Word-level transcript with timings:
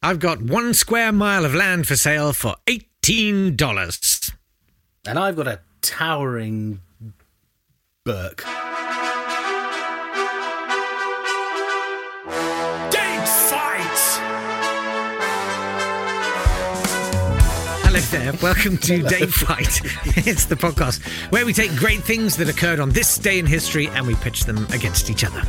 I've 0.00 0.20
got 0.20 0.40
one 0.40 0.74
square 0.74 1.10
mile 1.10 1.44
of 1.44 1.54
land 1.56 1.88
for 1.88 1.96
sale 1.96 2.32
for 2.32 2.54
$18. 2.66 4.32
And 5.06 5.18
I've 5.18 5.34
got 5.34 5.48
a 5.48 5.60
towering 5.82 6.80
Burke. 8.04 8.44
Date 12.90 13.28
fight! 13.28 13.98
Hello 17.82 17.98
there. 17.98 18.32
Welcome 18.40 18.78
to 18.78 19.02
Date 19.02 19.30
Fight. 19.30 19.80
It's 20.28 20.44
the 20.44 20.54
podcast 20.54 21.02
where 21.32 21.44
we 21.44 21.52
take 21.52 21.74
great 21.74 22.04
things 22.04 22.36
that 22.36 22.48
occurred 22.48 22.78
on 22.78 22.90
this 22.90 23.18
day 23.18 23.40
in 23.40 23.46
history 23.46 23.88
and 23.88 24.06
we 24.06 24.14
pitch 24.16 24.44
them 24.44 24.64
against 24.70 25.10
each 25.10 25.24
other. 25.24 25.42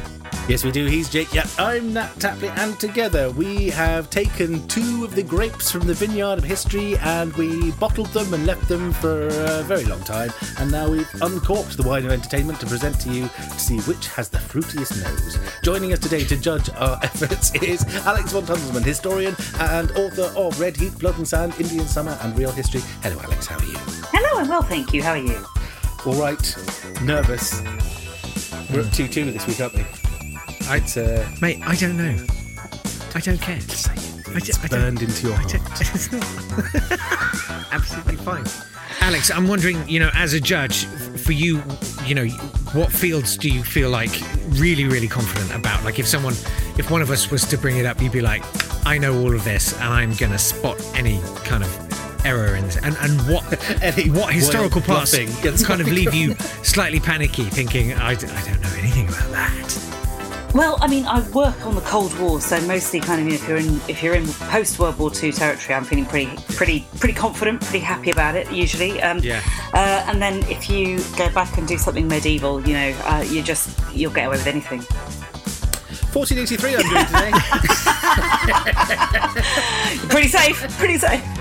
Yes, 0.49 0.63
we 0.63 0.71
do. 0.71 0.87
He's 0.87 1.07
Jake. 1.07 1.31
Yeah, 1.31 1.45
I'm 1.59 1.93
Natt 1.93 2.17
Tapley, 2.17 2.49
and 2.49 2.79
together 2.79 3.29
we 3.29 3.69
have 3.69 4.09
taken 4.09 4.67
two 4.67 5.05
of 5.05 5.13
the 5.13 5.21
grapes 5.21 5.69
from 5.69 5.85
the 5.85 5.93
vineyard 5.93 6.39
of 6.39 6.43
history 6.43 6.97
and 6.97 7.31
we 7.33 7.69
bottled 7.73 8.07
them 8.07 8.33
and 8.33 8.47
left 8.47 8.67
them 8.67 8.91
for 8.91 9.27
a 9.27 9.61
very 9.61 9.85
long 9.85 10.01
time. 10.01 10.31
And 10.57 10.71
now 10.71 10.89
we've 10.89 11.07
uncorked 11.21 11.77
the 11.77 11.83
wine 11.83 12.03
of 12.03 12.11
entertainment 12.11 12.59
to 12.61 12.65
present 12.65 12.99
to 13.01 13.11
you 13.11 13.27
to 13.27 13.59
see 13.59 13.77
which 13.81 14.07
has 14.07 14.29
the 14.29 14.39
fruitiest 14.39 14.99
nose. 15.03 15.37
Joining 15.61 15.93
us 15.93 15.99
today 15.99 16.23
to 16.23 16.35
judge 16.35 16.67
our 16.71 16.99
efforts 17.03 17.53
is 17.53 17.83
Alex 18.07 18.31
von 18.31 18.43
Tunzelmann, 18.43 18.83
historian 18.83 19.35
and 19.59 19.91
author 19.91 20.33
of 20.35 20.59
Red 20.59 20.75
Heat, 20.75 20.97
Blood 20.97 21.19
and 21.19 21.27
Sand, 21.27 21.53
Indian 21.59 21.85
Summer, 21.85 22.17
and 22.23 22.35
Real 22.35 22.51
History. 22.51 22.81
Hello, 23.03 23.21
Alex. 23.21 23.45
How 23.45 23.59
are 23.59 23.65
you? 23.65 23.77
Hello, 24.11 24.41
I'm 24.41 24.47
well, 24.47 24.63
thank 24.63 24.93
you. 24.95 25.03
How 25.03 25.11
are 25.11 25.17
you? 25.17 25.45
All 26.07 26.15
right. 26.15 26.41
Nervous. 27.03 27.61
We're 28.73 28.81
up 28.81 28.91
2 28.93 29.07
2 29.07 29.31
this 29.31 29.45
week, 29.45 29.61
aren't 29.61 29.75
we? 29.75 29.98
I, 30.69 30.77
uh, 30.97 31.27
mate, 31.41 31.61
I 31.65 31.75
don't 31.75 31.97
know. 31.97 32.15
I 33.15 33.19
don't 33.21 33.41
care. 33.41 33.59
say 33.59 33.91
it. 33.93 34.29
I 34.29 34.37
It's 34.37 34.63
I 34.63 34.67
burned 34.67 35.01
into 35.01 35.27
your 35.27 35.35
heart. 35.35 35.55
It's 35.55 36.11
not. 36.11 37.73
Absolutely 37.73 38.17
fine. 38.17 38.45
Alex, 39.01 39.31
I'm 39.31 39.47
wondering, 39.47 39.87
you 39.87 39.99
know, 39.99 40.11
as 40.13 40.33
a 40.33 40.39
judge, 40.39 40.85
for 40.85 41.31
you, 41.31 41.63
you 42.05 42.13
know, 42.13 42.27
what 42.73 42.91
fields 42.91 43.35
do 43.35 43.49
you 43.49 43.63
feel 43.63 43.89
like 43.89 44.11
really, 44.49 44.85
really 44.85 45.07
confident 45.07 45.55
about? 45.55 45.83
Like, 45.83 45.97
if 45.97 46.07
someone, 46.07 46.33
if 46.77 46.91
one 46.91 47.01
of 47.01 47.09
us 47.09 47.31
was 47.31 47.45
to 47.45 47.57
bring 47.57 47.77
it 47.77 47.87
up, 47.87 47.99
you'd 47.99 48.11
be 48.11 48.21
like, 48.21 48.43
I 48.85 48.99
know 48.99 49.19
all 49.21 49.33
of 49.33 49.43
this, 49.43 49.73
and 49.73 49.85
I'm 49.91 50.13
going 50.15 50.31
to 50.31 50.37
spot 50.37 50.79
any 50.95 51.19
kind 51.45 51.63
of 51.63 52.25
error 52.25 52.55
in 52.55 52.65
this. 52.65 52.77
And 52.77 52.95
and 52.97 53.19
what 53.31 53.43
Any 53.81 54.11
what 54.11 54.31
historical 54.33 54.81
parts 54.81 55.17
kind 55.63 55.81
of 55.81 55.87
leave 55.87 56.13
you 56.13 56.35
slightly 56.63 56.99
panicky, 56.99 57.45
thinking, 57.45 57.93
I, 57.93 58.13
d- 58.13 58.27
I 58.27 58.45
don't 58.45 58.61
know 58.61 58.73
anything 58.77 59.07
about 59.07 59.31
that. 59.31 59.88
Well, 60.55 60.77
I 60.81 60.87
mean, 60.87 61.05
I 61.05 61.21
work 61.29 61.65
on 61.65 61.75
the 61.75 61.81
Cold 61.81 62.17
War, 62.19 62.41
so 62.41 62.59
mostly 62.61 62.99
kind 62.99 63.21
of 63.21 63.27
you 63.27 63.33
know, 63.33 63.43
if 63.43 63.47
you're 63.47 63.57
in 63.57 63.75
if 63.87 64.01
you're 64.03 64.15
in 64.15 64.25
post 64.27 64.79
World 64.79 64.97
War 64.97 65.11
II 65.13 65.31
territory, 65.31 65.75
I'm 65.75 65.83
feeling 65.83 66.05
pretty 66.05 66.31
pretty 66.55 66.87
pretty 66.99 67.13
confident, 67.13 67.61
pretty 67.61 67.79
happy 67.85 68.09
about 68.09 68.35
it 68.35 68.51
usually. 68.51 68.99
Um, 69.01 69.19
Yeah. 69.19 69.41
Uh, 69.73 70.03
and 70.07 70.19
then 70.21 70.39
if 70.49 70.69
you 70.69 70.99
go 71.17 71.29
back 71.33 71.57
and 71.59 71.67
do 71.67 71.77
something 71.77 72.07
medieval, 72.07 72.67
you 72.67 72.73
know, 72.73 72.95
uh, 73.05 73.23
you 73.27 73.43
just 73.43 73.79
you'll 73.93 74.11
get 74.11 74.25
away 74.25 74.37
with 74.37 74.47
anything. 74.47 74.81
1483 76.11 76.75
I'm 76.75 76.81
doing 76.89 77.05
today. 77.05 77.31
Pretty 80.09 80.27
safe. 80.27 80.77
Pretty 80.79 80.97
safe. 80.97 81.38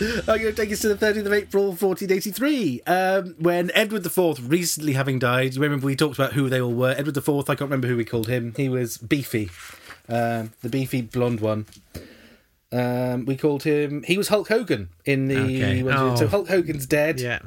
I'm 0.00 0.24
going 0.26 0.40
to 0.42 0.52
take 0.52 0.70
us 0.72 0.80
to 0.80 0.94
the 0.94 1.06
13th 1.06 1.26
of 1.26 1.32
April, 1.32 1.64
1483, 1.66 2.82
um, 2.86 3.34
when 3.38 3.70
Edward 3.74 4.06
IV, 4.06 4.48
recently 4.50 4.92
having 4.92 5.18
died, 5.18 5.54
you 5.56 5.60
remember 5.60 5.86
we 5.86 5.96
talked 5.96 6.16
about 6.18 6.34
who 6.34 6.48
they 6.48 6.60
all 6.60 6.72
were. 6.72 6.94
Edward 6.96 7.16
IV, 7.16 7.28
I 7.28 7.42
can't 7.54 7.62
remember 7.62 7.88
who 7.88 7.96
we 7.96 8.04
called 8.04 8.28
him. 8.28 8.54
He 8.56 8.68
was 8.68 8.96
Beefy, 8.98 9.50
um, 10.08 10.52
the 10.62 10.68
beefy 10.68 11.02
blonde 11.02 11.40
one. 11.40 11.66
Um, 12.70 13.24
we 13.24 13.36
called 13.36 13.62
him. 13.64 14.02
He 14.04 14.16
was 14.18 14.28
Hulk 14.28 14.48
Hogan 14.48 14.90
in 15.04 15.26
the. 15.28 15.36
Okay. 15.38 15.82
So 16.16 16.24
Oh. 16.26 16.28
Hulk 16.28 16.48
Hogan's 16.48 16.86
dead. 16.86 17.18
Yeah. 17.18 17.38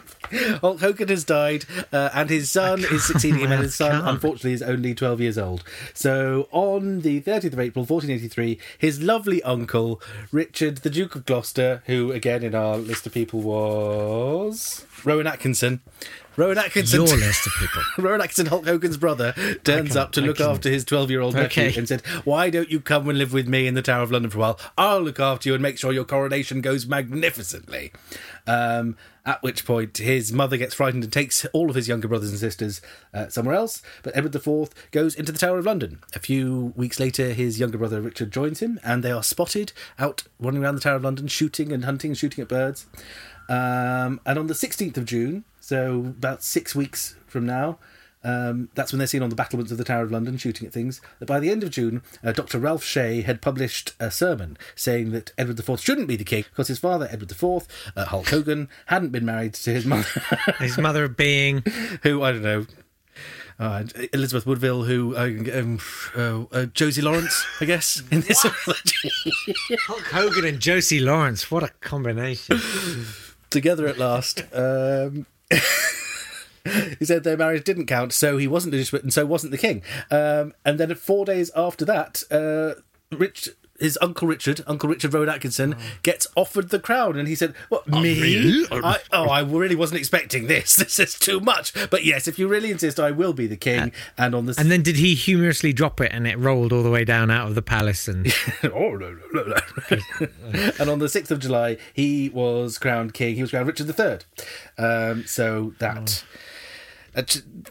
Hulk 0.60 0.80
Hogan 0.80 1.08
has 1.08 1.24
died, 1.24 1.64
uh, 1.92 2.10
and 2.14 2.30
his 2.30 2.50
son 2.50 2.80
is 2.80 3.04
succeeding 3.04 3.40
him, 3.40 3.52
and 3.52 3.62
his 3.62 3.74
son, 3.74 3.92
can't. 3.92 4.08
unfortunately, 4.08 4.52
is 4.52 4.62
only 4.62 4.94
12 4.94 5.20
years 5.20 5.38
old. 5.38 5.62
So, 5.94 6.48
on 6.50 7.00
the 7.00 7.20
30th 7.20 7.52
of 7.52 7.60
April, 7.60 7.84
1483, 7.84 8.58
his 8.78 9.02
lovely 9.02 9.42
uncle, 9.42 10.00
Richard, 10.32 10.78
the 10.78 10.90
Duke 10.90 11.14
of 11.14 11.26
Gloucester, 11.26 11.82
who, 11.86 12.12
again, 12.12 12.42
in 12.42 12.54
our 12.54 12.76
list 12.76 13.06
of 13.06 13.12
people 13.12 13.40
was 13.40 14.84
Rowan 15.04 15.26
Atkinson. 15.26 15.80
Rowan 16.36 16.58
Atkinson. 16.58 17.04
Your 17.06 17.16
list 17.18 17.46
of 17.46 17.52
people. 17.58 17.82
Rowan 17.98 18.20
Atkinson, 18.20 18.46
Hulk 18.46 18.66
Hogan's 18.66 18.96
brother, 18.96 19.32
turns 19.64 19.96
up 19.96 20.12
to 20.12 20.22
I 20.22 20.24
look 20.26 20.36
can- 20.38 20.50
after 20.50 20.68
his 20.70 20.84
12 20.84 21.10
year 21.10 21.20
old 21.20 21.34
nephew 21.34 21.64
Okay. 21.64 21.78
and 21.78 21.88
said, 21.88 22.04
Why 22.24 22.50
don't 22.50 22.70
you 22.70 22.80
come 22.80 23.08
and 23.08 23.18
live 23.18 23.32
with 23.32 23.48
me 23.48 23.66
in 23.66 23.74
the 23.74 23.82
Tower 23.82 24.02
of 24.02 24.10
London 24.12 24.30
for 24.30 24.38
a 24.38 24.40
while? 24.40 24.60
I'll 24.76 25.00
look 25.02 25.18
after 25.20 25.48
you 25.48 25.54
and 25.54 25.62
make 25.62 25.78
sure 25.78 25.92
your 25.92 26.04
coronation 26.04 26.60
goes 26.60 26.86
magnificently. 26.86 27.92
Um, 28.46 28.96
at 29.24 29.42
which 29.42 29.64
point, 29.64 29.98
his 29.98 30.32
mother 30.32 30.56
gets 30.56 30.72
frightened 30.74 31.02
and 31.02 31.12
takes 31.12 31.44
all 31.46 31.68
of 31.68 31.74
his 31.74 31.88
younger 31.88 32.06
brothers 32.06 32.30
and 32.30 32.38
sisters 32.38 32.80
uh, 33.12 33.28
somewhere 33.28 33.56
else. 33.56 33.82
But 34.04 34.16
Edward 34.16 34.36
IV 34.36 34.70
goes 34.92 35.16
into 35.16 35.32
the 35.32 35.38
Tower 35.38 35.58
of 35.58 35.66
London. 35.66 35.98
A 36.14 36.20
few 36.20 36.72
weeks 36.76 37.00
later, 37.00 37.32
his 37.32 37.58
younger 37.58 37.76
brother 37.76 38.00
Richard 38.00 38.30
joins 38.30 38.60
him, 38.60 38.78
and 38.84 39.02
they 39.02 39.10
are 39.10 39.24
spotted 39.24 39.72
out 39.98 40.22
running 40.38 40.62
around 40.62 40.76
the 40.76 40.80
Tower 40.80 40.94
of 40.96 41.02
London, 41.02 41.26
shooting 41.26 41.72
and 41.72 41.84
hunting 41.84 42.10
and 42.12 42.18
shooting 42.18 42.40
at 42.42 42.46
birds. 42.48 42.86
Um, 43.48 44.20
and 44.26 44.38
on 44.38 44.46
the 44.46 44.54
16th 44.54 44.96
of 44.96 45.04
June, 45.04 45.44
so 45.60 46.00
about 46.00 46.42
six 46.42 46.74
weeks 46.74 47.16
from 47.26 47.46
now, 47.46 47.78
um, 48.24 48.70
that's 48.74 48.92
when 48.92 48.98
they're 48.98 49.06
seen 49.06 49.22
on 49.22 49.30
the 49.30 49.36
battlements 49.36 49.70
of 49.70 49.78
the 49.78 49.84
Tower 49.84 50.02
of 50.02 50.10
London 50.10 50.36
shooting 50.36 50.66
at 50.66 50.72
things. 50.72 51.00
That 51.20 51.26
by 51.26 51.38
the 51.38 51.50
end 51.50 51.62
of 51.62 51.70
June, 51.70 52.02
uh, 52.24 52.32
Dr. 52.32 52.58
Ralph 52.58 52.82
Shaa 52.82 53.22
had 53.22 53.40
published 53.40 53.92
a 54.00 54.10
sermon 54.10 54.58
saying 54.74 55.12
that 55.12 55.32
Edward 55.38 55.60
IV 55.60 55.80
shouldn't 55.80 56.08
be 56.08 56.16
the 56.16 56.24
king 56.24 56.44
because 56.50 56.66
his 56.66 56.80
father, 56.80 57.06
Edward 57.08 57.30
IV, 57.30 57.68
uh, 57.96 58.04
Hulk 58.06 58.28
Hogan, 58.28 58.68
hadn't 58.86 59.10
been 59.10 59.24
married 59.24 59.54
to 59.54 59.72
his 59.72 59.86
mother, 59.86 60.08
His 60.58 60.76
mother 60.76 61.06
being. 61.06 61.62
who, 62.02 62.22
I 62.22 62.32
don't 62.32 62.42
know, 62.42 62.66
uh, 63.58 63.84
Elizabeth 64.12 64.44
Woodville, 64.46 64.84
who, 64.84 65.16
uh, 65.16 65.60
um, 65.60 65.78
uh, 66.16 66.44
uh, 66.52 66.66
Josie 66.66 67.02
Lawrence, 67.02 67.44
I 67.60 67.64
guess, 67.64 68.02
in 68.10 68.20
this. 68.22 68.42
Hulk 68.42 70.02
Hogan 70.02 70.44
and 70.44 70.60
Josie 70.60 71.00
Lawrence. 71.00 71.50
What 71.50 71.62
a 71.62 71.68
combination. 71.80 72.60
Together 73.50 73.86
at 73.86 73.98
last. 73.98 74.42
Um, 74.52 75.26
he 76.98 77.04
said 77.04 77.24
their 77.24 77.36
marriage 77.36 77.64
didn't 77.64 77.86
count, 77.86 78.12
so 78.12 78.36
he 78.36 78.46
wasn't 78.46 78.74
legitimate, 78.74 79.02
and 79.02 79.12
so 79.12 79.26
wasn't 79.26 79.52
the 79.52 79.58
king. 79.58 79.82
Um, 80.10 80.54
and 80.64 80.78
then 80.78 80.94
four 80.94 81.24
days 81.24 81.50
after 81.56 81.84
that, 81.84 82.22
uh, 82.30 82.80
Rich, 83.16 83.50
his 83.80 83.98
uncle 84.00 84.28
Richard, 84.28 84.62
Uncle 84.66 84.88
Richard 84.88 85.12
Rowan 85.14 85.28
Atkinson, 85.28 85.76
gets 86.02 86.26
offered 86.36 86.70
the 86.70 86.78
crown, 86.78 87.18
and 87.18 87.26
he 87.28 87.34
said, 87.34 87.54
"What 87.68 87.86
me? 87.88 88.20
really? 88.20 88.66
I, 88.70 88.98
oh, 89.12 89.28
I 89.28 89.40
really 89.40 89.74
wasn't 89.74 89.98
expecting 89.98 90.46
this. 90.46 90.76
This 90.86 90.98
is 91.00 91.18
too 91.18 91.40
much. 91.40 91.72
But 91.90 92.04
yes, 92.04 92.28
if 92.28 92.38
you 92.38 92.46
really 92.48 92.70
insist, 92.70 93.00
I 93.00 93.10
will 93.10 93.32
be 93.32 93.46
the 93.46 93.56
king." 93.56 93.92
And 94.16 94.34
on 94.34 94.46
the 94.46 94.54
And 94.58 94.70
then 94.70 94.82
did 94.82 94.96
he 94.96 95.14
humorously 95.14 95.72
drop 95.72 96.00
it 96.00 96.12
and 96.12 96.26
it 96.26 96.38
rolled 96.38 96.72
all 96.72 96.82
the 96.82 96.90
way 96.90 97.04
down 97.04 97.30
out 97.30 97.48
of 97.48 97.54
the 97.54 97.62
palace 97.62 98.08
and 98.08 98.26
oh, 98.64 98.68
no, 98.96 99.16
no, 99.32 99.42
no, 99.42 99.42
no. 99.90 100.28
and 100.78 100.88
on 100.90 100.98
the 101.00 101.06
6th 101.06 101.30
of 101.30 101.40
July, 101.40 101.76
he 101.92 102.28
was 102.30 102.78
crowned 102.78 103.14
king. 103.14 103.34
He 103.34 103.42
was 103.42 103.50
crowned 103.50 103.66
Richard 103.66 103.98
III. 103.98 104.18
Um, 104.84 105.26
so 105.26 105.74
that. 105.78 105.96
uh, 105.96 106.04
t- 106.04 106.22
Uh, 107.16 107.22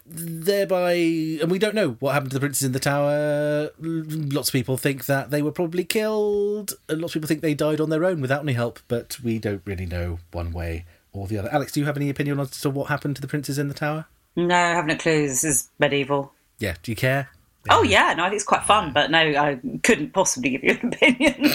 thereby, 0.08 0.94
and 0.94 1.52
we 1.52 1.60
don't 1.60 1.76
know 1.76 1.98
what 2.00 2.14
happened 2.14 2.32
to 2.32 2.36
the 2.36 2.40
princes 2.40 2.64
in 2.64 2.72
the 2.72 2.80
tower. 2.80 3.70
Lots 3.80 4.50
of 4.50 4.54
people 4.54 4.76
think 4.76 5.06
that 5.06 5.30
they 5.30 5.44
were 5.44 5.52
probably 5.52 5.84
killed, 5.84 6.74
and 6.90 7.00
lots 7.00 7.14
of 7.14 7.22
people 7.22 7.28
think 7.28 7.42
they 7.42 7.54
died 7.54 7.80
on 7.80 7.92
their 7.92 8.06
own 8.06 8.22
without 8.22 8.42
any 8.42 8.54
help, 8.54 8.80
but 8.88 9.20
we 9.24 9.38
don't 9.38 9.62
really 9.66 9.86
know 9.86 10.18
one 10.32 10.52
way 10.52 10.86
or 11.14 11.28
the 11.28 11.38
other. 11.38 11.50
Alex, 11.52 11.72
do 11.72 11.80
you 11.80 11.86
have 11.86 11.98
any 11.98 12.10
opinion 12.10 12.40
as 12.40 12.60
to 12.62 12.70
what 12.70 12.90
happened 12.90 13.16
to 13.18 13.22
the 13.22 13.28
princes 13.28 13.60
in 13.60 13.68
the 13.68 13.76
tower? 13.76 14.08
No, 14.36 14.56
I 14.56 14.74
haven't 14.74 14.90
a 14.90 14.98
clue. 14.98 15.28
This 15.28 15.44
is 15.44 15.70
medieval. 15.80 16.34
Yeah, 16.60 16.76
do 16.82 16.92
you 16.92 16.96
care? 16.96 17.30
Oh 17.70 17.84
yeah, 17.84 18.14
no, 18.16 18.24
I 18.24 18.30
think 18.30 18.36
it's 18.36 18.46
quite 18.46 18.64
fun, 18.64 18.94
but 18.94 19.10
no, 19.10 19.20
I 19.20 19.60
couldn't 19.84 20.14
possibly 20.14 20.52
give 20.52 20.64
you 20.64 20.78
an 20.82 20.94
opinion. 20.94 21.34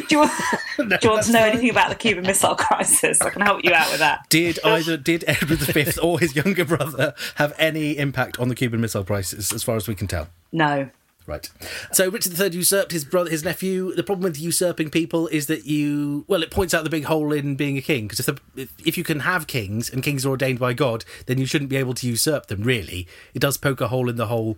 do 0.00 0.14
you 0.14 0.18
want, 0.20 0.32
do 0.76 0.98
you 1.02 1.10
want 1.10 1.24
to 1.26 1.32
know 1.32 1.44
anything 1.44 1.70
about 1.70 1.88
the 1.88 1.94
Cuban 1.94 2.24
Missile 2.24 2.54
Crisis? 2.54 3.20
I 3.20 3.30
can 3.30 3.42
help 3.42 3.64
you 3.64 3.72
out 3.72 3.90
with 3.90 4.00
that. 4.00 4.28
Did 4.28 4.58
either 4.64 4.96
did 4.96 5.24
Edward 5.26 5.58
V 5.58 5.92
or 6.02 6.18
his 6.20 6.34
younger 6.36 6.64
brother 6.64 7.14
have 7.36 7.54
any 7.58 7.96
impact 7.98 8.38
on 8.38 8.48
the 8.48 8.54
Cuban 8.54 8.80
Missile 8.80 9.04
Crisis, 9.04 9.52
as 9.52 9.62
far 9.62 9.76
as 9.76 9.88
we 9.88 9.94
can 9.94 10.06
tell? 10.06 10.28
No. 10.52 10.90
Right. 11.26 11.50
So 11.92 12.08
Richard 12.08 12.40
III 12.40 12.56
usurped 12.56 12.90
his 12.90 13.04
brother, 13.04 13.28
his 13.28 13.44
nephew. 13.44 13.94
The 13.94 14.02
problem 14.02 14.24
with 14.24 14.40
usurping 14.40 14.88
people 14.88 15.26
is 15.26 15.46
that 15.48 15.66
you, 15.66 16.24
well, 16.26 16.42
it 16.42 16.50
points 16.50 16.72
out 16.72 16.84
the 16.84 16.90
big 16.90 17.04
hole 17.04 17.32
in 17.34 17.54
being 17.54 17.76
a 17.76 17.82
king. 17.82 18.08
Because 18.08 18.20
if, 18.26 18.26
the- 18.54 18.62
if 18.62 18.72
if 18.86 18.96
you 18.96 19.04
can 19.04 19.20
have 19.20 19.46
kings 19.46 19.90
and 19.90 20.02
kings 20.02 20.24
are 20.24 20.30
ordained 20.30 20.58
by 20.58 20.72
God, 20.72 21.04
then 21.26 21.36
you 21.36 21.44
shouldn't 21.44 21.68
be 21.68 21.76
able 21.76 21.92
to 21.92 22.06
usurp 22.06 22.46
them. 22.46 22.62
Really, 22.62 23.06
it 23.34 23.40
does 23.40 23.58
poke 23.58 23.82
a 23.82 23.88
hole 23.88 24.08
in 24.08 24.16
the 24.16 24.28
whole 24.28 24.56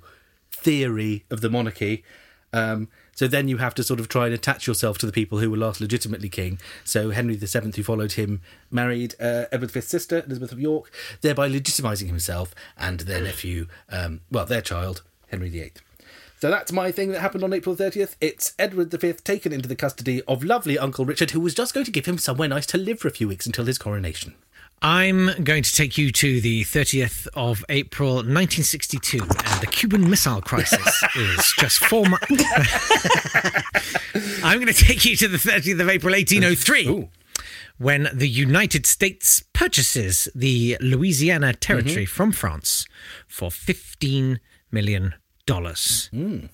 theory 0.53 1.25
of 1.31 1.41
the 1.41 1.51
monarchy. 1.51 2.05
Um, 2.53 2.89
so 3.21 3.29
then 3.29 3.49
you 3.49 3.59
have 3.59 3.75
to 3.75 3.83
sort 3.83 4.01
of 4.01 4.09
try 4.09 4.25
and 4.25 4.33
attach 4.33 4.67
yourself 4.67 4.97
to 4.97 5.05
the 5.05 5.13
people 5.13 5.41
who 5.41 5.51
were 5.51 5.57
last 5.59 5.79
legitimately 5.79 6.31
king. 6.31 6.59
So 6.85 7.11
Henry 7.11 7.37
VII, 7.37 7.71
who 7.77 7.83
followed 7.83 8.13
him, 8.13 8.41
married 8.71 9.15
uh, 9.21 9.45
Edward 9.53 9.73
V's 9.73 9.87
sister, 9.89 10.23
Elizabeth 10.25 10.53
of 10.53 10.59
York, 10.59 10.91
thereby 11.21 11.51
legitimising 11.51 12.07
himself 12.07 12.55
and 12.79 13.01
their 13.01 13.21
nephew, 13.21 13.67
um, 13.91 14.23
well, 14.31 14.47
their 14.47 14.63
child, 14.63 15.03
Henry 15.29 15.51
VIII. 15.51 15.73
So 16.41 16.49
that's 16.49 16.73
my 16.73 16.91
thing 16.91 17.11
that 17.11 17.21
happened 17.21 17.45
on 17.45 17.53
April 17.53 17.77
30th. 17.77 18.17
It's 18.23 18.55
Edward 18.59 18.91
V 18.91 19.13
taken 19.13 19.53
into 19.53 19.69
the 19.69 19.77
custody 19.77 20.23
of 20.23 20.43
lovely 20.43 20.79
Uncle 20.79 21.05
Richard, 21.05 21.33
who 21.33 21.41
was 21.41 21.53
just 21.53 21.75
going 21.75 21.85
to 21.85 21.93
give 21.93 22.07
him 22.07 22.17
somewhere 22.17 22.49
nice 22.49 22.65
to 22.69 22.79
live 22.79 23.01
for 23.01 23.09
a 23.09 23.11
few 23.11 23.29
weeks 23.29 23.45
until 23.45 23.67
his 23.67 23.77
coronation. 23.77 24.35
I'm 24.83 25.31
going 25.45 25.63
to 25.63 25.75
take 25.75 25.99
you 25.99 26.11
to 26.11 26.41
the 26.41 26.65
30th 26.65 27.29
of 27.35 27.63
April 27.69 28.15
1962, 28.15 29.19
and 29.21 29.29
the 29.61 29.69
Cuban 29.71 30.09
Missile 30.09 30.41
Crisis 30.41 31.05
is 31.17 31.53
just 31.59 31.85
four 31.85 32.07
months. 32.07 32.27
I'm 34.43 34.59
going 34.59 34.73
to 34.73 34.85
take 34.85 35.05
you 35.05 35.17
to 35.17 35.29
the 35.29 35.37
30th 35.37 35.81
of 35.81 35.89
April 35.91 36.15
1803, 36.15 36.89
Ooh. 36.89 37.09
when 37.77 38.09
the 38.15 38.29
United 38.29 38.87
States 38.87 39.45
purchases 39.53 40.29
the 40.35 40.79
Louisiana 40.81 41.53
Territory 41.53 42.07
from 42.07 42.33
France 42.33 42.87
for 43.29 43.51
15 43.51 44.41
million 44.73 45.15
dollars. 45.47 46.09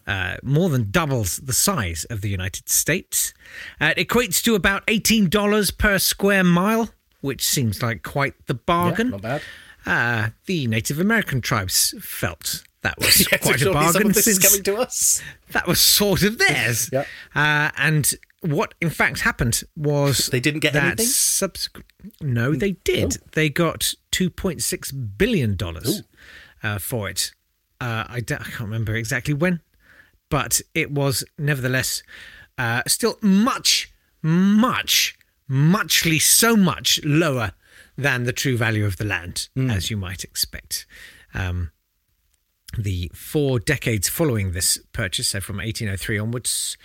Uh, 0.06 0.36
more 0.42 0.70
than 0.70 0.90
doubles 0.90 1.36
the 1.36 1.52
size 1.52 2.06
of 2.08 2.22
the 2.22 2.30
United 2.30 2.70
States. 2.70 3.34
Uh, 3.78 3.92
it 3.94 4.08
equates 4.08 4.42
to 4.42 4.54
about 4.54 4.84
eighteen 4.88 5.28
dollars 5.28 5.70
per 5.70 5.98
square 5.98 6.42
mile, 6.42 6.88
which 7.26 7.44
seems 7.46 7.82
like 7.82 8.02
quite 8.02 8.34
the 8.46 8.54
bargain. 8.54 9.10
not 9.10 9.20
bad. 9.22 9.42
Uh, 9.84 10.30
the 10.46 10.66
Native 10.66 10.98
American 10.98 11.40
tribes 11.40 11.94
felt 12.00 12.62
that 12.82 12.98
was 12.98 13.20
Yes, 13.32 13.42
quite 13.42 13.62
a 13.62 13.72
bargain 13.72 14.08
of 14.08 14.14
this 14.14 14.26
is 14.26 14.36
since 14.36 14.48
coming 14.48 14.64
to 14.64 14.76
us. 14.76 15.22
that 15.52 15.66
was 15.66 15.80
sort 15.80 16.22
of 16.22 16.38
theirs. 16.38 16.88
Yeah. 16.92 17.04
Uh, 17.34 17.70
and 17.76 18.12
what 18.40 18.74
in 18.80 18.90
fact 18.90 19.20
happened 19.20 19.62
was 19.76 20.26
They 20.26 20.40
didn't 20.40 20.60
get 20.60 20.72
that 20.72 20.84
anything? 20.84 21.06
subsequ- 21.06 21.82
no, 22.20 22.54
they 22.54 22.72
did. 22.84 23.18
They 23.32 23.48
got 23.48 23.94
two 24.10 24.30
point 24.30 24.62
six 24.62 24.90
billion 24.92 25.56
dollars 25.56 26.02
uh, 26.62 26.78
for 26.78 27.08
it. 27.08 27.32
Uh, 27.80 28.04
I, 28.08 28.20
don't- 28.20 28.40
I 28.40 28.44
can't 28.44 28.60
remember 28.70 28.94
exactly 28.94 29.34
when, 29.34 29.60
but 30.30 30.60
it 30.74 30.90
was 30.90 31.24
nevertheless 31.38 32.02
uh, 32.58 32.82
still 32.86 33.18
much, 33.20 33.92
much, 34.22 35.16
muchly 35.48 36.18
so 36.18 36.56
much 36.56 37.00
lower 37.04 37.52
than 37.96 38.24
the 38.24 38.32
true 38.32 38.56
value 38.56 38.84
of 38.84 38.96
the 38.96 39.04
land, 39.04 39.48
as 39.56 39.90
you 39.90 39.96
might 39.96 40.22
expect. 40.24 40.86
Um, 41.34 41.70
the 42.76 43.10
four 43.14 43.58
decades 43.58 44.08
following 44.08 44.52
this 44.52 44.78
purchase, 44.92 45.28
so 45.28 45.40
from 45.40 45.56
1803 45.56 46.18
onwards, 46.18 46.76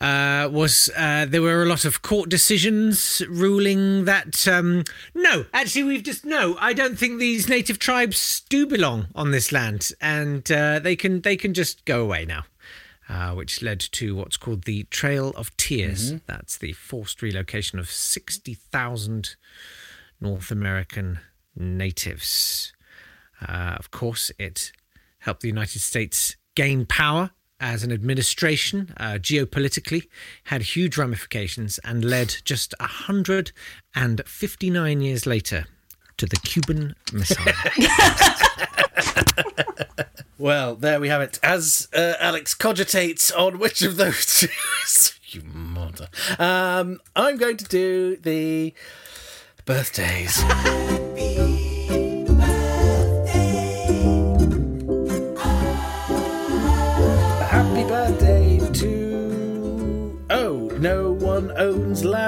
uh, 0.00 0.48
was 0.52 0.90
uh, 0.96 1.26
there 1.26 1.40
were 1.40 1.62
a 1.62 1.66
lot 1.66 1.84
of 1.84 2.02
court 2.02 2.28
decisions 2.28 3.22
ruling 3.28 4.04
that 4.04 4.46
um, 4.46 4.84
no, 5.14 5.46
actually 5.54 5.84
we've 5.84 6.02
just 6.02 6.24
no. 6.24 6.56
I 6.60 6.72
don't 6.72 6.98
think 6.98 7.18
these 7.18 7.48
native 7.48 7.78
tribes 7.78 8.42
do 8.48 8.66
belong 8.66 9.06
on 9.14 9.30
this 9.30 9.52
land, 9.52 9.92
and 10.00 10.50
uh, 10.52 10.80
they 10.80 10.96
can 10.96 11.22
they 11.22 11.36
can 11.36 11.54
just 11.54 11.84
go 11.84 12.02
away 12.02 12.26
now. 12.26 12.44
Uh, 13.08 13.30
which 13.32 13.62
led 13.62 13.78
to 13.78 14.16
what's 14.16 14.36
called 14.36 14.64
the 14.64 14.82
Trail 14.90 15.32
of 15.36 15.56
Tears. 15.56 16.10
That's 16.26 16.58
the 16.58 16.72
forced 16.72 17.22
relocation 17.22 17.78
of 17.78 17.88
60,000 17.88 19.36
North 20.20 20.50
American 20.50 21.20
natives. 21.54 22.72
Uh, 23.40 23.76
of 23.78 23.92
course, 23.92 24.32
it 24.40 24.72
helped 25.20 25.42
the 25.42 25.48
United 25.48 25.78
States 25.78 26.34
gain 26.56 26.84
power 26.84 27.30
as 27.60 27.84
an 27.84 27.92
administration, 27.92 28.92
uh, 28.98 29.12
geopolitically, 29.14 30.08
had 30.44 30.62
huge 30.62 30.98
ramifications, 30.98 31.78
and 31.84 32.04
led 32.04 32.34
just 32.44 32.74
159 32.80 35.00
years 35.00 35.26
later 35.26 35.66
to 36.16 36.26
the 36.26 36.36
Cuban 36.38 36.96
Missile. 37.12 37.52
Well, 40.38 40.74
there 40.74 41.00
we 41.00 41.08
have 41.08 41.22
it. 41.22 41.38
As 41.42 41.88
uh, 41.94 42.14
Alex 42.20 42.54
cogitates 42.54 43.32
on 43.32 43.58
which 43.58 43.80
of 43.82 43.96
those 43.96 44.26
two 44.40 44.48
you 45.28 45.42
mother, 45.42 46.08
um, 46.38 47.00
I'm 47.14 47.36
going 47.38 47.56
to 47.56 47.64
do 47.64 48.16
the 48.16 48.74
birthdays. 49.64 50.36
Happy 57.48 57.84
birthday 57.84 58.25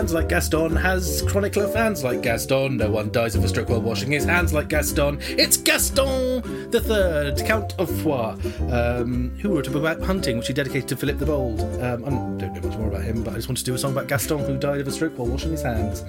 lands 0.08 0.14
like 0.14 0.28
Gaston, 0.30 0.74
has 0.74 1.22
chronicler 1.28 1.68
fans 1.68 2.02
like 2.02 2.22
Gaston. 2.22 2.78
No 2.78 2.90
one 2.90 3.12
dies 3.12 3.34
of 3.34 3.44
a 3.44 3.48
stroke 3.48 3.68
while 3.68 3.82
washing 3.82 4.10
his 4.10 4.24
hands 4.24 4.54
like 4.54 4.68
Gaston. 4.68 5.18
It's 5.20 5.58
Gaston 5.58 6.70
the 6.70 6.80
Third, 6.80 7.38
Count 7.46 7.74
of 7.78 7.90
Foix, 8.02 8.36
um, 8.70 9.30
who 9.40 9.54
wrote 9.54 9.66
a 9.66 9.70
book 9.70 9.80
about 9.80 10.02
hunting, 10.02 10.38
which 10.38 10.48
he 10.48 10.52
dedicated 10.52 10.88
to 10.88 10.96
Philip 10.96 11.18
the 11.18 11.26
Bold. 11.26 11.60
Um, 11.82 12.04
I 12.04 12.08
don't 12.08 12.54
know 12.54 12.68
much 12.68 12.78
more 12.78 12.88
about 12.88 13.02
him, 13.02 13.22
but 13.22 13.32
I 13.32 13.36
just 13.36 13.48
wanted 13.48 13.60
to 13.60 13.64
do 13.66 13.74
a 13.74 13.78
song 13.78 13.92
about 13.92 14.06
Gaston, 14.06 14.38
who 14.38 14.56
died 14.58 14.80
of 14.80 14.88
a 14.88 14.90
stroke 14.90 15.18
while 15.18 15.28
washing 15.28 15.50
his 15.50 15.62
hands. 15.62 16.04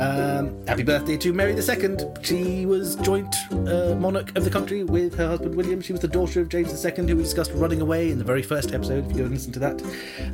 Um, 0.00 0.64
happy 0.66 0.82
birthday 0.84 1.16
to 1.18 1.32
Mary 1.32 1.54
II. 1.54 1.96
She 2.22 2.66
was 2.66 2.96
joint 2.96 3.34
uh, 3.50 3.96
monarch 3.98 4.36
of 4.36 4.44
the 4.44 4.50
country 4.50 4.84
with 4.84 5.14
her 5.16 5.26
husband 5.26 5.54
William. 5.54 5.80
She 5.80 5.92
was 5.92 6.00
the 6.00 6.08
daughter 6.08 6.40
of 6.40 6.48
James 6.48 6.84
II, 6.84 6.92
who 7.08 7.16
we 7.16 7.22
discussed 7.22 7.52
running 7.54 7.80
away 7.80 8.10
in 8.10 8.18
the 8.18 8.24
very 8.24 8.42
first 8.42 8.72
episode, 8.72 9.04
if 9.04 9.12
you 9.12 9.18
go 9.18 9.24
and 9.24 9.32
listen 9.32 9.52
to 9.52 9.58
that. 9.60 9.82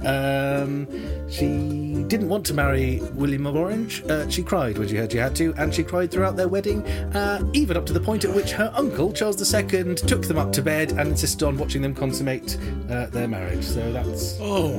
Um, 0.05 0.87
she 1.31 2.05
didn't 2.09 2.29
want 2.29 2.47
to 2.47 2.55
marry 2.55 2.98
William 3.15 3.47
of 3.47 3.57
Orange. 3.57 4.03
Uh, 4.09 4.29
she 4.29 4.43
cried 4.43 4.79
when 4.79 4.89
she 4.89 4.97
heard 4.97 5.13
she 5.13 5.19
had 5.19 5.35
to, 5.37 5.55
and 5.57 5.75
she 5.75 5.83
cried 5.83 6.11
throughout 6.11 6.37
their 6.37 6.49
wedding, 6.49 6.87
uh, 7.15 7.43
even 7.53 7.77
up 7.77 7.87
to 7.87 7.93
the 7.93 8.01
point 8.01 8.25
at 8.25 8.35
which 8.35 8.53
her 8.53 8.73
uncle, 8.75 9.13
Charles 9.13 9.41
II, 9.55 9.95
took 9.95 10.23
them 10.23 10.39
up 10.39 10.53
to 10.53 10.63
bed 10.63 10.93
and 10.93 11.09
insisted 11.09 11.45
on 11.47 11.57
watching 11.57 11.83
them 11.83 11.95
consummate 11.95 12.59
uh, 12.91 13.07
their 13.07 13.29
marriage. 13.29 13.65
So 13.65 13.93
that's. 13.93 14.37
oh, 14.41 14.79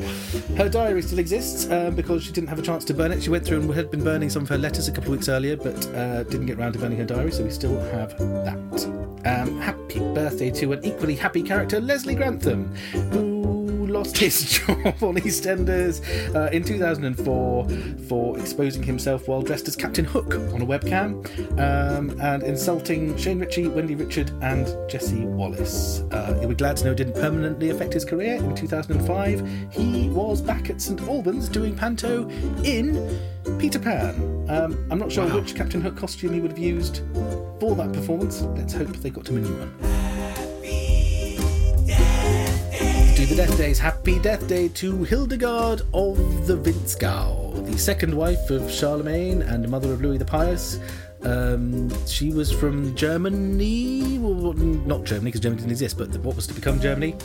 Her 0.57 0.69
diary 0.69 1.01
still 1.01 1.19
exists 1.19 1.69
um, 1.71 1.95
because 1.95 2.23
she 2.23 2.31
didn't 2.31 2.49
have 2.49 2.59
a 2.59 2.63
chance 2.63 2.85
to 2.85 2.93
burn 2.93 3.11
it. 3.11 3.23
She 3.23 3.29
went 3.29 3.45
through 3.45 3.61
and 3.61 3.73
had 3.73 3.91
been 3.91 4.03
burning 4.03 4.29
some 4.29 4.43
of 4.43 4.49
her 4.49 4.57
letters 4.57 4.87
a 4.87 4.91
couple 4.91 5.11
of 5.11 5.17
weeks 5.17 5.29
earlier, 5.29 5.55
but 5.55 5.85
uh, 5.95 6.23
didn't 6.23 6.45
get 6.45 6.57
round 6.57 6.73
to 6.73 6.79
burning 6.79 6.97
her 6.97 7.05
diary, 7.05 7.31
so 7.31 7.43
we 7.43 7.51
still 7.51 7.79
have 7.91 8.17
that. 8.17 9.05
Um, 9.25 9.59
happy 9.59 9.99
birthday 9.99 10.49
to 10.51 10.71
an 10.73 10.83
equally 10.85 11.15
happy 11.15 11.43
character, 11.43 11.79
Leslie 11.79 12.15
Grantham, 12.15 12.73
who 13.11 13.38
lost 13.99 14.17
his 14.17 14.59
job 14.59 14.77
on 15.03 15.15
EastEnders 15.15 15.99
uh, 16.33 16.49
in 16.51 16.63
2004 16.63 17.67
for 18.07 18.39
exposing 18.39 18.81
himself 18.81 19.27
while 19.27 19.41
dressed 19.41 19.67
as 19.67 19.75
Captain 19.75 20.05
Hook 20.05 20.35
on 20.35 20.61
a 20.61 20.65
webcam 20.65 21.25
um, 21.59 22.17
and 22.21 22.43
insulting 22.43 23.17
Shane 23.17 23.39
Richie, 23.39 23.67
Wendy 23.67 23.95
Richard, 23.95 24.31
and 24.41 24.65
Jessie 24.89 25.25
Wallace. 25.25 26.01
Uh, 26.11 26.45
be 26.47 26.55
glad 26.55 26.77
to 26.77 26.85
know 26.85 26.91
it 26.91 26.95
didn't 26.95 27.15
permanently 27.15 27.71
affect 27.71 27.91
his 27.91 28.05
career. 28.05 28.35
In 28.35 28.55
2005, 28.55 29.69
he 29.69 30.07
was 30.09 30.41
back 30.41 30.69
at 30.69 30.81
St 30.81 31.01
Albans 31.01 31.49
doing 31.49 31.75
panto 31.75 32.29
in 32.63 33.19
Peter 33.59 33.79
Pan. 33.79 34.15
Um, 34.49 34.87
I'm 34.89 34.97
not 34.97 35.11
sure 35.11 35.27
which 35.27 35.55
Captain 35.55 35.81
Hook 35.81 35.97
costume 35.97 36.33
he 36.33 36.39
would 36.39 36.51
have 36.51 36.57
used 36.57 37.01
for 37.59 37.75
that 37.75 37.91
performance. 37.91 38.43
Let's 38.43 38.73
hope 38.73 38.95
they 38.95 39.09
got 39.09 39.27
him 39.27 39.37
a 39.37 39.41
new 39.41 39.53
one. 39.55 39.98
The 43.29 43.35
death 43.35 43.57
days. 43.57 43.77
Happy 43.77 44.17
death 44.17 44.47
day 44.47 44.69
to 44.69 45.03
Hildegard 45.03 45.83
of 45.93 46.47
the 46.47 46.57
Winzgau, 46.57 47.63
the 47.63 47.77
second 47.77 48.15
wife 48.15 48.49
of 48.49 48.71
Charlemagne 48.71 49.43
and 49.43 49.69
mother 49.69 49.93
of 49.93 50.01
Louis 50.01 50.17
the 50.17 50.25
Pious. 50.25 50.79
Um, 51.21 51.91
she 52.07 52.31
was 52.33 52.51
from 52.51 52.95
Germany, 52.95 54.17
well, 54.17 54.53
not 54.53 55.03
Germany 55.03 55.25
because 55.25 55.41
Germany 55.41 55.61
didn't 55.61 55.71
exist, 55.71 55.95
but 55.95 56.09
what 56.17 56.35
was 56.35 56.47
to 56.47 56.55
become 56.55 56.79
Germany. 56.79 57.15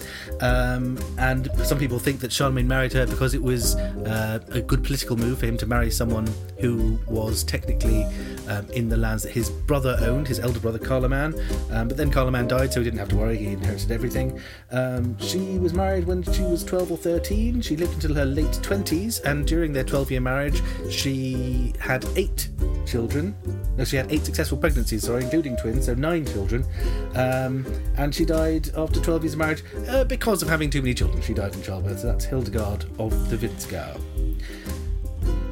Um, 0.43 0.99
and 1.17 1.49
some 1.63 1.79
people 1.79 1.99
think 1.99 2.21
that 2.21 2.31
Charlemagne 2.31 2.69
married 2.69 2.93
her 2.93 3.07
because 3.07 3.33
it 3.33 3.43
was 3.43 3.77
uh, 3.77 4.41
a 4.51 4.61
good 4.61 4.85
political 4.85 5.17
move 5.17 5.39
for 5.39 5.47
him 5.47 5.57
to 5.57 5.67
marry 5.67 5.91
someone 5.91 6.29
who 6.65 6.99
was 7.07 7.45
technically 7.45 8.07
um, 8.49 8.67
in 8.71 8.89
the 8.89 8.97
lands 8.97 9.23
that 9.23 9.33
his 9.33 9.51
brother 9.51 9.99
owned, 10.01 10.27
his 10.27 10.41
elder 10.41 10.59
brother 10.59 10.79
Carloman. 10.79 11.35
Um, 11.71 11.89
but 11.89 11.99
then 11.99 12.11
Carloman 12.11 12.49
died, 12.49 12.73
so 12.73 12.81
he 12.81 12.85
didn't 12.85 12.99
have 12.99 13.11
to 13.11 13.17
worry; 13.17 13.37
he 13.37 13.49
inherited 13.49 13.91
everything. 13.91 14.41
Um, 14.71 15.19
she 15.19 15.59
was 15.59 15.75
married 15.75 16.07
when 16.07 16.23
she 16.23 16.41
was 16.41 16.65
12 16.65 16.93
or 16.93 16.97
13. 16.97 17.61
She 17.61 17.77
lived 17.77 17.93
until 17.93 18.15
her 18.15 18.25
late 18.25 18.47
20s, 18.47 19.23
and 19.25 19.47
during 19.47 19.75
their 19.75 19.85
12-year 19.85 20.23
marriage, 20.23 20.63
she 20.89 21.75
had 21.81 22.07
eight 22.17 22.49
children. 22.87 23.35
No, 23.77 23.85
she 23.85 23.97
had 23.97 24.11
eight 24.11 24.25
successful 24.25 24.57
pregnancies, 24.57 25.05
sorry, 25.05 25.25
including 25.25 25.59
twins, 25.59 25.85
so 25.85 25.95
nine 25.95 26.25
children. 26.25 26.65
Um, 27.15 27.67
and 27.99 28.15
she 28.15 28.25
died 28.25 28.71
after 28.75 29.01
12 29.01 29.25
years 29.25 29.33
of 29.35 29.39
marriage 29.39 29.65
uh, 29.89 30.05
because 30.05 30.43
of 30.43 30.49
having 30.49 30.71
too 30.71 30.81
many 30.81 30.95
children. 30.95 31.21
She 31.21 31.35
died 31.35 31.55
in 31.55 31.63
childbirth, 31.63 32.01
so 32.01 32.07
that's 32.07 32.25
Hildegard 32.25 32.87
of 32.99 33.29
the 33.29 33.37
Winzgau. 33.37 34.01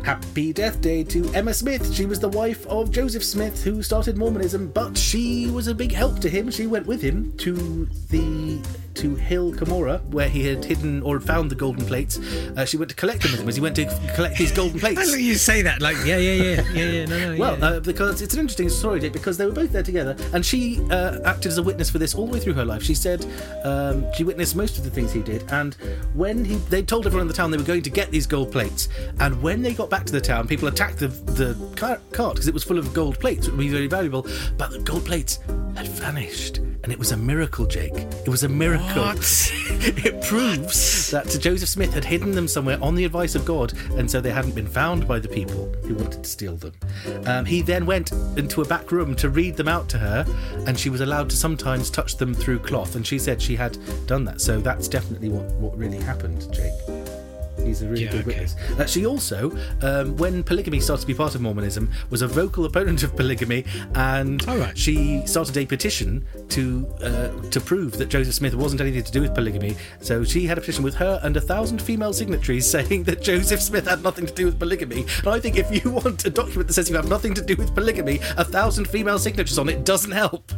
Happy 0.04 0.52
Death 0.52 0.80
Day 0.80 1.04
to 1.04 1.32
Emma 1.32 1.54
Smith. 1.54 1.94
She 1.94 2.06
was 2.06 2.18
the 2.18 2.28
wife 2.28 2.66
of 2.66 2.90
Joseph 2.90 3.22
Smith, 3.22 3.62
who 3.62 3.84
started 3.84 4.16
Mormonism, 4.16 4.68
but 4.68 4.98
she 4.98 5.48
was 5.48 5.68
a 5.68 5.74
big 5.74 5.92
help 5.92 6.18
to 6.20 6.28
him. 6.28 6.50
She 6.50 6.66
went 6.66 6.86
with 6.86 7.00
him 7.00 7.32
to 7.38 7.86
the 8.10 8.60
to 8.94 9.14
Hill 9.16 9.52
Cumorah, 9.52 10.04
where 10.06 10.28
he 10.28 10.46
had 10.46 10.64
hidden 10.64 11.02
or 11.02 11.20
found 11.20 11.50
the 11.50 11.54
golden 11.54 11.84
plates. 11.86 12.18
Uh, 12.56 12.64
she 12.64 12.76
went 12.76 12.90
to 12.90 12.96
collect 12.96 13.22
them 13.22 13.32
with 13.32 13.40
him 13.40 13.48
as 13.48 13.56
he 13.56 13.60
went 13.62 13.76
to 13.76 13.84
collect 14.14 14.38
these 14.38 14.52
golden 14.52 14.78
plates. 14.84 15.16
you 15.16 15.34
say 15.34 15.62
that 15.62 15.80
like 15.80 15.96
yeah 16.04 16.16
yeah 16.18 16.32
yeah 16.32 16.62
yeah 16.72 16.84
yeah 16.84 17.04
no 17.06 17.32
no 17.32 17.38
Well, 17.38 17.58
yeah. 17.58 17.64
uh, 17.66 17.80
because 17.80 18.20
it's 18.22 18.34
an 18.34 18.40
interesting 18.40 18.68
story, 18.68 19.00
Dick, 19.00 19.12
because 19.12 19.36
they 19.38 19.46
were 19.46 19.52
both 19.52 19.72
there 19.72 19.82
together, 19.82 20.16
and 20.32 20.44
she 20.44 20.80
uh, 20.90 21.18
acted 21.24 21.50
as 21.52 21.58
a 21.58 21.62
witness 21.62 21.90
for 21.90 21.98
this 21.98 22.14
all 22.14 22.26
the 22.26 22.32
way 22.32 22.40
through 22.40 22.54
her 22.54 22.64
life. 22.64 22.82
She 22.82 22.94
said 22.94 23.24
um, 23.64 24.04
she 24.14 24.24
witnessed 24.24 24.56
most 24.56 24.78
of 24.78 24.84
the 24.84 24.90
things 24.90 25.12
he 25.12 25.22
did, 25.22 25.44
and 25.52 25.74
when 26.14 26.44
he 26.44 26.56
they 26.56 26.82
told 26.82 27.06
everyone 27.06 27.22
in 27.22 27.28
the 27.28 27.34
town 27.34 27.50
they 27.50 27.56
were 27.56 27.62
going 27.64 27.82
to 27.82 27.90
get 27.90 28.10
these 28.10 28.26
gold 28.26 28.52
plates, 28.52 28.88
and 29.20 29.40
when 29.42 29.62
they 29.62 29.72
got 29.74 29.90
back 29.90 30.04
to 30.06 30.12
the 30.12 30.20
town, 30.20 30.46
people 30.46 30.68
attacked 30.68 30.98
the 30.98 31.08
the 31.08 31.54
car- 31.76 32.00
cart 32.12 32.34
because 32.34 32.48
it 32.48 32.54
was 32.54 32.64
full 32.64 32.78
of 32.78 32.92
gold 32.92 33.18
plates, 33.18 33.46
which 33.46 33.52
would 33.56 33.60
be 33.60 33.68
very 33.68 33.86
valuable, 33.86 34.26
but 34.58 34.70
the 34.70 34.78
gold 34.80 35.04
plates 35.04 35.38
had 35.76 35.88
vanished. 35.88 36.60
And 36.82 36.92
it 36.92 36.98
was 36.98 37.12
a 37.12 37.16
miracle, 37.16 37.66
Jake. 37.66 37.94
It 37.94 38.28
was 38.28 38.42
a 38.42 38.48
miracle. 38.48 39.02
What? 39.02 39.18
it 40.04 40.22
proves 40.22 41.10
that 41.10 41.26
Joseph 41.40 41.68
Smith 41.68 41.94
had 41.94 42.04
hidden 42.04 42.32
them 42.32 42.48
somewhere 42.48 42.78
on 42.82 42.94
the 42.94 43.04
advice 43.04 43.34
of 43.34 43.44
God, 43.44 43.72
and 43.96 44.10
so 44.10 44.20
they 44.20 44.30
hadn't 44.30 44.54
been 44.54 44.66
found 44.66 45.06
by 45.06 45.18
the 45.18 45.28
people 45.28 45.72
who 45.84 45.94
wanted 45.94 46.24
to 46.24 46.28
steal 46.28 46.56
them. 46.56 46.72
Um, 47.26 47.44
he 47.44 47.62
then 47.62 47.86
went 47.86 48.12
into 48.36 48.62
a 48.62 48.64
back 48.64 48.90
room 48.90 49.14
to 49.16 49.28
read 49.28 49.56
them 49.56 49.68
out 49.68 49.88
to 49.90 49.98
her, 49.98 50.24
and 50.66 50.78
she 50.78 50.90
was 50.90 51.00
allowed 51.00 51.30
to 51.30 51.36
sometimes 51.36 51.90
touch 51.90 52.16
them 52.16 52.34
through 52.34 52.58
cloth, 52.60 52.96
and 52.96 53.06
she 53.06 53.18
said 53.18 53.40
she 53.40 53.56
had 53.56 53.78
done 54.06 54.24
that. 54.24 54.40
So 54.40 54.60
that's 54.60 54.88
definitely 54.88 55.28
what, 55.28 55.44
what 55.54 55.76
really 55.78 55.98
happened, 55.98 56.52
Jake. 56.52 57.01
He's 57.64 57.82
a 57.82 57.88
really 57.88 58.04
Yeah, 58.04 58.12
good 58.12 58.20
okay. 58.20 58.40
witness. 58.40 58.56
Uh, 58.78 58.86
she 58.86 59.06
also, 59.06 59.56
um, 59.82 60.16
when 60.16 60.42
polygamy 60.42 60.80
started 60.80 61.02
to 61.02 61.06
be 61.06 61.14
part 61.14 61.34
of 61.34 61.40
Mormonism, 61.40 61.90
was 62.10 62.22
a 62.22 62.26
vocal 62.26 62.64
opponent 62.64 63.02
of 63.02 63.14
polygamy, 63.16 63.64
and 63.94 64.46
right. 64.46 64.76
she 64.76 65.22
started 65.26 65.56
a 65.56 65.66
petition 65.66 66.24
to 66.50 66.86
uh, 67.02 67.28
to 67.50 67.60
prove 67.60 67.92
that 67.98 68.08
Joseph 68.08 68.34
Smith 68.34 68.54
wasn't 68.54 68.80
anything 68.80 69.02
to 69.04 69.12
do 69.12 69.20
with 69.22 69.34
polygamy. 69.34 69.76
So 70.00 70.24
she 70.24 70.46
had 70.46 70.58
a 70.58 70.60
petition 70.60 70.84
with 70.84 70.94
her 70.96 71.20
and 71.22 71.36
a 71.36 71.40
thousand 71.40 71.80
female 71.80 72.12
signatories 72.12 72.66
saying 72.70 73.04
that 73.04 73.22
Joseph 73.22 73.60
Smith 73.62 73.86
had 73.86 74.02
nothing 74.02 74.26
to 74.26 74.32
do 74.32 74.46
with 74.46 74.58
polygamy. 74.58 75.06
And 75.18 75.28
I 75.28 75.40
think 75.40 75.56
if 75.56 75.70
you 75.84 75.90
want 76.00 76.24
a 76.24 76.30
document 76.30 76.68
that 76.68 76.74
says 76.74 76.88
you 76.90 76.96
have 76.96 77.08
nothing 77.08 77.34
to 77.34 77.42
do 77.42 77.56
with 77.56 77.74
polygamy, 77.74 78.20
a 78.36 78.44
thousand 78.44 78.88
female 78.88 79.18
signatures 79.18 79.58
on 79.58 79.68
it 79.68 79.84
doesn't 79.84 80.12
help. 80.12 80.52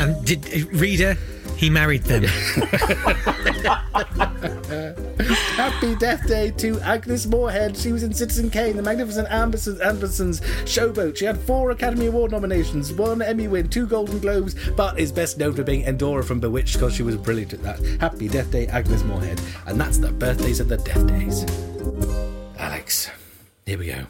and 0.00 0.24
did 0.24 0.46
uh, 0.46 0.68
reader 0.78 1.16
he 1.62 1.70
married 1.70 2.02
them 2.02 2.24
Happy 5.54 5.94
Death 5.94 6.26
Day 6.26 6.50
to 6.56 6.80
Agnes 6.80 7.26
Moorehead. 7.26 7.76
She 7.76 7.92
was 7.92 8.02
in 8.02 8.12
Citizen 8.12 8.50
Kane, 8.50 8.76
The 8.76 8.82
Magnificent 8.82 9.28
Amberson, 9.28 9.80
Amberson's 9.80 10.40
Showboat. 10.64 11.16
She 11.16 11.24
had 11.24 11.38
four 11.38 11.70
Academy 11.70 12.06
Award 12.06 12.32
nominations, 12.32 12.92
one 12.92 13.22
Emmy 13.22 13.46
win, 13.46 13.68
two 13.68 13.86
Golden 13.86 14.18
Globes, 14.18 14.56
but 14.70 14.98
is 14.98 15.12
best 15.12 15.38
known 15.38 15.54
for 15.54 15.62
being 15.62 15.84
Endora 15.84 16.24
from 16.24 16.40
Bewitched 16.40 16.74
because 16.74 16.94
she 16.94 17.04
was 17.04 17.16
brilliant 17.16 17.52
at 17.52 17.62
that. 17.62 17.78
Happy 18.00 18.26
Death 18.26 18.50
Day, 18.50 18.66
Agnes 18.66 19.04
Moorehead. 19.04 19.40
And 19.66 19.80
that's 19.80 19.98
the 19.98 20.10
birthdays 20.10 20.58
and 20.58 20.68
the 20.68 20.78
death 20.78 21.06
days. 21.06 21.44
Alex, 22.58 23.08
here 23.66 23.78
we 23.78 23.86
go. 23.86 24.06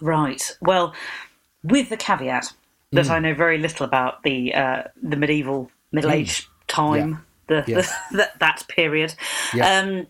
Right. 0.00 0.56
Well, 0.60 0.94
with 1.62 1.90
the 1.90 1.96
caveat 1.96 2.52
that 2.92 3.06
Mm. 3.06 3.10
I 3.10 3.18
know 3.20 3.34
very 3.34 3.58
little 3.58 3.86
about 3.86 4.24
the 4.24 4.52
uh, 4.52 4.82
the 5.00 5.16
medieval 5.16 5.70
Middle 5.92 6.10
Age 6.10 6.48
time, 6.66 7.24
the, 7.46 7.64
Yeah. 7.66 7.80
the 7.80 7.90
that 8.16 8.38
that 8.38 8.64
period. 8.68 9.14
Yeah. 9.54 9.80
Um, 9.80 10.06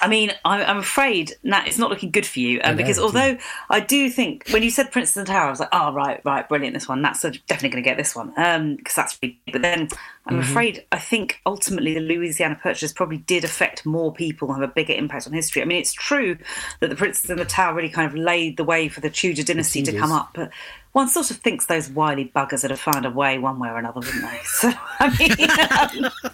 I 0.00 0.08
mean, 0.08 0.32
I'm, 0.44 0.60
I'm 0.68 0.78
afraid 0.78 1.34
Natt, 1.42 1.66
it's 1.66 1.78
not 1.78 1.90
looking 1.90 2.10
good 2.10 2.26
for 2.26 2.40
you. 2.40 2.60
Um, 2.62 2.72
know, 2.72 2.76
because 2.76 2.98
although 2.98 3.36
I 3.70 3.80
do 3.80 4.10
think 4.10 4.48
when 4.50 4.62
you 4.62 4.70
said 4.70 4.92
Princess 4.92 5.16
and 5.16 5.26
Tower, 5.26 5.46
I 5.46 5.50
was 5.50 5.60
like, 5.60 5.68
oh 5.72 5.92
right, 5.92 6.20
right, 6.24 6.48
brilliant, 6.48 6.74
this 6.74 6.88
one. 6.88 7.02
That's 7.02 7.22
definitely 7.22 7.70
going 7.70 7.82
to 7.82 7.88
get 7.90 7.96
this 7.96 8.14
one 8.14 8.30
because 8.76 8.94
that's. 8.94 9.18
Really, 9.22 9.40
but 9.52 9.62
then 9.62 9.88
I'm 10.26 10.34
Mm-hmm. 10.34 10.50
afraid 10.50 10.84
I 10.90 10.98
think 10.98 11.40
ultimately 11.44 11.94
the 11.94 12.00
Louisiana 12.00 12.58
Purchase 12.60 12.92
probably 12.92 13.18
did 13.18 13.44
affect 13.44 13.84
more 13.84 14.12
people 14.12 14.50
and 14.50 14.60
have 14.60 14.70
a 14.70 14.72
bigger 14.72 14.94
impact 14.94 15.26
on 15.26 15.34
history. 15.34 15.60
I 15.60 15.66
mean, 15.66 15.78
it's 15.78 15.92
true 15.92 16.38
that 16.80 16.88
the 16.88 16.96
Princess 16.96 17.28
and 17.28 17.38
the 17.38 17.44
Tower 17.44 17.74
really 17.74 17.90
kind 17.90 18.10
of 18.10 18.16
laid 18.16 18.56
the 18.56 18.64
way 18.64 18.88
for 18.88 19.00
the 19.00 19.10
Tudor 19.10 19.42
dynasty 19.42 19.82
to 19.82 19.92
come 19.92 20.12
up, 20.12 20.30
but. 20.34 20.50
One 20.92 21.08
sort 21.08 21.32
of 21.32 21.38
thinks 21.38 21.66
those 21.66 21.90
wily 21.90 22.30
buggers 22.36 22.62
would 22.62 22.70
have 22.70 22.78
found 22.78 23.04
a 23.04 23.10
way 23.10 23.36
one 23.36 23.58
way 23.58 23.68
or 23.68 23.78
another, 23.78 23.98
wouldn't 23.98 24.22
they? 24.22 24.38
So, 24.44 24.72
I 25.00 25.98
mean, 25.98 26.04
um, 26.24 26.30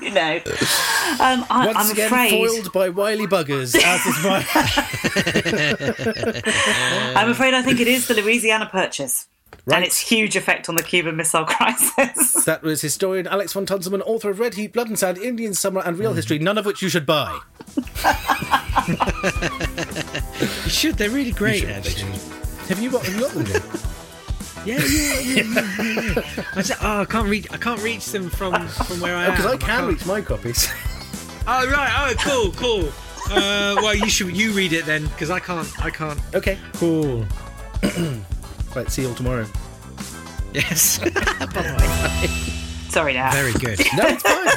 you 0.02 0.10
know, 0.10 0.36
um, 1.20 1.44
I, 1.50 1.66
Once 1.66 1.78
I'm 1.78 1.90
again, 1.92 2.06
afraid. 2.06 2.30
foiled 2.30 2.72
by 2.72 2.88
wily 2.88 3.26
buggers, 3.26 3.74
as 3.76 4.06
is 4.06 4.24
my. 4.24 4.46
I'm 7.20 7.30
afraid 7.30 7.54
I 7.54 7.62
think 7.62 7.80
it 7.80 7.88
is 7.88 8.08
the 8.08 8.14
Louisiana 8.14 8.66
Purchase 8.66 9.26
Right. 9.66 9.76
and 9.76 9.84
its 9.84 9.98
huge 10.00 10.36
effect 10.36 10.68
on 10.70 10.76
the 10.76 10.82
Cuban 10.82 11.16
Missile 11.16 11.44
Crisis. 11.44 12.44
That 12.46 12.62
was 12.62 12.80
historian 12.80 13.26
Alex 13.26 13.52
von 13.52 13.66
Tunzelmann, 13.66 14.00
author 14.06 14.30
of 14.30 14.38
Red 14.40 14.54
Heat, 14.54 14.72
Blood 14.72 14.88
and 14.88 14.98
Sand, 14.98 15.18
Indian 15.18 15.52
Summer, 15.52 15.82
and 15.84 15.98
Real 15.98 16.14
History, 16.14 16.38
none 16.38 16.56
of 16.56 16.64
which 16.64 16.80
you 16.80 16.88
should 16.88 17.04
buy. 17.04 17.38
you 20.64 20.70
should 20.70 20.96
they're 20.96 21.10
really 21.10 21.32
great 21.32 21.64
actually 21.64 22.10
Have 22.68 22.80
you 22.80 22.90
got, 22.90 23.04
have 23.04 23.14
you 23.14 23.20
got 23.20 23.32
them, 23.32 23.44
Jake? 23.44 23.62
Yeah 24.66 24.78
yeah 24.78 25.20
yeah, 25.20 25.22
yeah, 25.42 25.42
yeah, 25.82 26.12
yeah. 26.14 26.22
I 26.56 26.62
said, 26.62 26.76
oh 26.82 27.00
I 27.00 27.04
can't 27.04 27.28
reach 27.28 27.46
I 27.52 27.56
can't 27.56 27.80
reach 27.82 28.06
them 28.06 28.28
from 28.30 28.68
from 28.68 29.00
where 29.00 29.16
I 29.16 29.24
am 29.26 29.30
Because 29.32 29.46
I 29.46 29.56
can 29.56 29.68
can't- 29.68 29.88
reach 29.88 30.06
my 30.06 30.20
copies. 30.20 30.68
oh 31.46 31.68
right 31.70 31.92
oh 31.96 32.14
cool 32.20 32.52
cool 32.52 32.88
uh, 33.32 33.74
well 33.82 33.94
you 33.94 34.08
should 34.08 34.34
you 34.36 34.52
read 34.52 34.72
it 34.72 34.84
then 34.86 35.06
because 35.08 35.30
I 35.30 35.38
can't 35.40 35.68
I 35.84 35.90
can't 35.90 36.18
okay. 36.34 36.58
cool 36.74 37.24
Right, 38.76 38.88
see 38.88 39.02
you 39.02 39.08
all 39.08 39.14
tomorrow. 39.14 39.46
yes 40.54 41.00
Sorry, 42.90 43.14
now. 43.14 43.30
very 43.32 43.52
good 43.52 43.78
No, 43.96 44.04
it's 44.06 44.22
fine. 44.22 44.48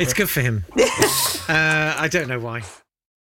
it's 0.00 0.12
good 0.12 0.28
for 0.28 0.40
him 0.40 0.64
uh, 1.48 1.94
I 1.98 2.08
don't 2.10 2.26
know 2.28 2.38
why 2.40 2.62